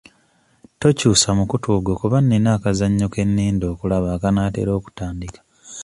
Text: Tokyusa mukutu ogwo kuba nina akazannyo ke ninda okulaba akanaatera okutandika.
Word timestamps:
Tokyusa 0.81 1.29
mukutu 1.37 1.67
ogwo 1.77 1.93
kuba 2.01 2.17
nina 2.27 2.49
akazannyo 2.57 3.07
ke 3.13 3.21
ninda 3.25 3.65
okulaba 3.73 4.07
akanaatera 4.15 4.71
okutandika. 4.79 5.39